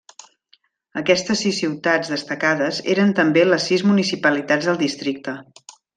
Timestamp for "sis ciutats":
1.45-2.09